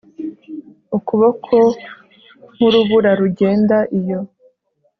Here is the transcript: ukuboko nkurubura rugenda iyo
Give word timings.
ukuboko 0.97 1.55
nkurubura 2.53 3.11
rugenda 3.19 3.77
iyo 3.99 4.19